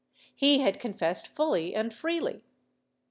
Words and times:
^ 0.17 0.19
He 0.35 0.61
had 0.61 0.79
confessed 0.79 1.27
fully 1.27 1.75
and 1.75 1.93
freely. 1.93 2.41